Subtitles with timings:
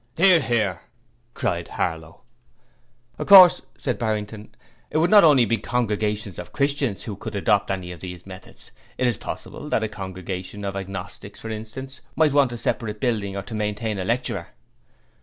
[0.17, 0.81] ''Ear, 'ear!'
[1.35, 2.21] cried Harlow.
[3.19, 4.55] 'Of course,' added Barrington,
[4.89, 8.71] 'it would not only be congregations of Christians who could adopt any of these methods.
[8.97, 13.37] It is possible that a congregation of agnostics, for instance, might want a separate building
[13.37, 14.47] or to maintain a lecturer.'